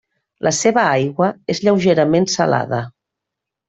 [0.47, 2.85] La seva aigua és lleugerament salada.